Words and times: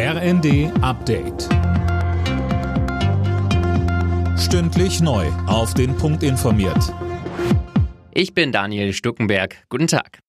RND 0.00 0.70
Update. 0.80 1.48
Stündlich 4.38 5.00
neu. 5.00 5.26
Auf 5.48 5.74
den 5.74 5.96
Punkt 5.96 6.22
informiert. 6.22 6.94
Ich 8.12 8.32
bin 8.32 8.52
Daniel 8.52 8.92
Stuckenberg. 8.92 9.56
Guten 9.68 9.88
Tag. 9.88 10.20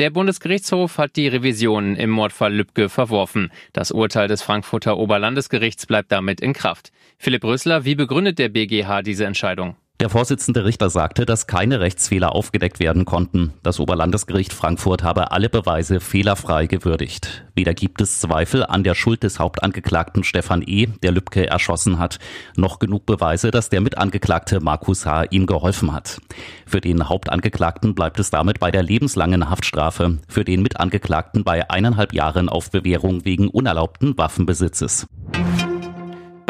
Der 0.00 0.10
Bundesgerichtshof 0.10 0.98
hat 0.98 1.14
die 1.14 1.28
Revision 1.28 1.94
im 1.94 2.10
Mordfall 2.10 2.52
Lübcke 2.52 2.88
verworfen. 2.88 3.52
Das 3.72 3.92
Urteil 3.92 4.26
des 4.26 4.42
Frankfurter 4.42 4.98
Oberlandesgerichts 4.98 5.86
bleibt 5.86 6.10
damit 6.10 6.40
in 6.40 6.52
Kraft. 6.52 6.90
Philipp 7.16 7.44
Rösler, 7.44 7.84
wie 7.84 7.94
begründet 7.94 8.40
der 8.40 8.48
BGH 8.48 9.02
diese 9.02 9.24
Entscheidung? 9.24 9.76
Der 10.00 10.08
Vorsitzende 10.08 10.64
Richter 10.64 10.88
sagte, 10.88 11.26
dass 11.26 11.46
keine 11.46 11.80
Rechtsfehler 11.80 12.34
aufgedeckt 12.34 12.80
werden 12.80 13.04
konnten. 13.04 13.52
Das 13.62 13.78
Oberlandesgericht 13.78 14.50
Frankfurt 14.50 15.02
habe 15.02 15.30
alle 15.30 15.50
Beweise 15.50 16.00
fehlerfrei 16.00 16.66
gewürdigt. 16.66 17.44
Weder 17.54 17.74
gibt 17.74 18.00
es 18.00 18.18
Zweifel 18.18 18.64
an 18.64 18.82
der 18.82 18.94
Schuld 18.94 19.22
des 19.22 19.38
Hauptangeklagten 19.38 20.24
Stefan 20.24 20.62
E., 20.66 20.86
der 21.02 21.12
Lübcke 21.12 21.46
erschossen 21.46 21.98
hat, 21.98 22.18
noch 22.56 22.78
genug 22.78 23.04
Beweise, 23.04 23.50
dass 23.50 23.68
der 23.68 23.82
Mitangeklagte 23.82 24.60
Markus 24.60 25.04
H. 25.04 25.24
ihm 25.24 25.44
geholfen 25.44 25.92
hat. 25.92 26.18
Für 26.64 26.80
den 26.80 27.10
Hauptangeklagten 27.10 27.94
bleibt 27.94 28.18
es 28.20 28.30
damit 28.30 28.58
bei 28.58 28.70
der 28.70 28.82
lebenslangen 28.82 29.50
Haftstrafe, 29.50 30.16
für 30.28 30.44
den 30.44 30.62
Mitangeklagten 30.62 31.44
bei 31.44 31.68
eineinhalb 31.68 32.14
Jahren 32.14 32.48
auf 32.48 32.70
Bewährung 32.70 33.26
wegen 33.26 33.48
unerlaubten 33.48 34.16
Waffenbesitzes. 34.16 35.06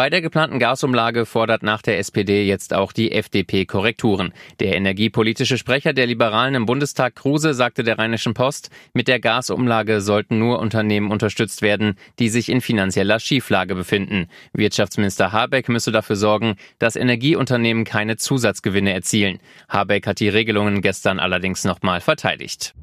Bei 0.01 0.09
der 0.09 0.23
geplanten 0.23 0.59
Gasumlage 0.59 1.27
fordert 1.27 1.63
nach 1.63 1.83
der 1.83 1.99
SPD 1.99 2.47
jetzt 2.47 2.73
auch 2.73 2.93
die 2.93 3.13
FDP 3.13 3.67
Korrekturen. 3.67 4.33
Der 4.59 4.75
energiepolitische 4.75 5.59
Sprecher 5.59 5.93
der 5.93 6.07
Liberalen 6.07 6.55
im 6.55 6.65
Bundestag 6.65 7.17
Kruse 7.17 7.53
sagte 7.53 7.85
der 7.85 7.99
Rheinischen 7.99 8.33
Post, 8.33 8.71
mit 8.95 9.09
der 9.09 9.21
Gasumlage 9.21 10.01
sollten 10.01 10.39
nur 10.39 10.59
Unternehmen 10.59 11.11
unterstützt 11.11 11.61
werden, 11.61 11.99
die 12.19 12.31
sich 12.31 12.49
in 12.49 12.63
finanzieller 12.63 13.21
Schieflage 13.21 13.75
befinden. 13.75 14.29
Wirtschaftsminister 14.55 15.33
Habeck 15.33 15.69
müsse 15.69 15.93
dafür 15.93 16.17
sorgen, 16.17 16.57
dass 16.79 16.97
Energieunternehmen 16.97 17.85
keine 17.85 18.17
Zusatzgewinne 18.17 18.95
erzielen. 18.95 19.39
Habeck 19.69 20.07
hat 20.07 20.21
die 20.21 20.31
Regelungen 20.31 20.81
gestern 20.81 21.19
allerdings 21.19 21.65
nochmal 21.65 22.01
verteidigt. 22.01 22.75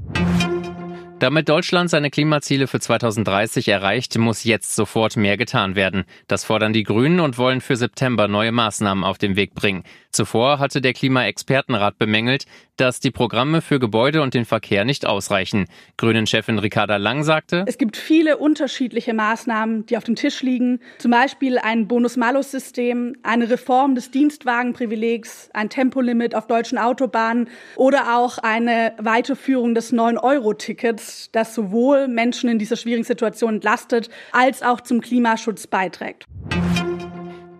Damit 1.20 1.50
Deutschland 1.50 1.90
seine 1.90 2.12
Klimaziele 2.12 2.68
für 2.68 2.80
2030 2.80 3.70
erreicht, 3.70 4.16
muss 4.20 4.44
jetzt 4.44 4.76
sofort 4.76 5.18
mehr 5.18 5.36
getan 5.36 5.76
werden. 5.76 6.04
Das 6.28 6.44
fordern 6.44 6.74
die 6.74 6.84
Grünen 6.84 7.20
und 7.20 7.40
wollen 7.40 7.60
für 7.60 7.76
September 7.76 8.28
neue 8.28 8.52
Maßnahmen 8.52 9.04
auf 9.04 9.18
den 9.18 9.36
Weg 9.36 9.56
bringen. 9.56 9.84
Zuvor 10.12 10.60
hatte 10.60 10.80
der 10.80 10.94
Klimaexpertenrat 10.94 11.98
bemängelt, 11.98 12.46
dass 12.76 13.00
die 13.00 13.12
Programme 13.12 13.62
für 13.62 13.80
Gebäude 13.80 14.22
und 14.22 14.36
den 14.36 14.46
Verkehr 14.46 14.86
nicht 14.86 15.08
ausreichen. 15.08 15.66
Grünen-Chefin 15.98 16.60
Ricarda 16.60 16.98
Lang 16.98 17.24
sagte, 17.24 17.66
Es 17.68 17.80
gibt 17.80 17.98
viele 17.98 18.38
unterschiedliche 18.38 19.16
Maßnahmen, 19.16 19.88
die 19.88 19.98
auf 19.98 20.04
dem 20.04 20.16
Tisch 20.16 20.44
liegen. 20.44 20.80
Zum 21.00 21.12
Beispiel 21.12 21.58
ein 21.58 21.88
Bonus-Malus-System, 21.88 23.16
eine 23.24 23.50
Reform 23.50 23.96
des 23.96 24.12
Dienstwagenprivilegs, 24.12 25.50
ein 25.54 25.70
Tempolimit 25.70 26.36
auf 26.36 26.46
deutschen 26.46 26.78
Autobahnen 26.78 27.50
oder 27.76 28.18
auch 28.18 28.38
eine 28.38 28.94
Weiterführung 29.00 29.74
des 29.74 29.94
9-Euro-Tickets, 29.94 31.07
das 31.32 31.54
sowohl 31.54 32.08
Menschen 32.08 32.50
in 32.50 32.60
dieser 32.60 32.76
schwierigen 32.76 33.04
Situation 33.04 33.56
entlastet, 33.56 34.10
als 34.32 34.64
auch 34.64 34.82
zum 34.82 35.02
Klimaschutz 35.02 35.68
beiträgt. 35.68 36.26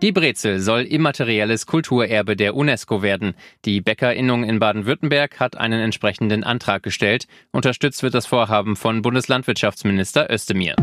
Die 0.00 0.12
Brezel 0.12 0.60
soll 0.60 0.82
immaterielles 0.82 1.66
Kulturerbe 1.66 2.36
der 2.36 2.54
UNESCO 2.54 3.02
werden. 3.02 3.34
Die 3.64 3.80
Bäckerinnung 3.80 4.44
in 4.44 4.60
Baden-Württemberg 4.60 5.40
hat 5.40 5.56
einen 5.56 5.80
entsprechenden 5.80 6.44
Antrag 6.44 6.84
gestellt. 6.84 7.26
Unterstützt 7.50 8.04
wird 8.04 8.14
das 8.14 8.26
Vorhaben 8.26 8.76
von 8.76 9.02
Bundeslandwirtschaftsminister 9.02 10.32
Özdemir. 10.32 10.76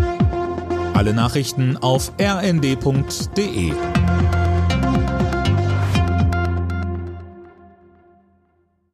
Alle 0.93 1.13
Nachrichten 1.13 1.77
auf 1.77 2.11
rnd.de 2.19 3.71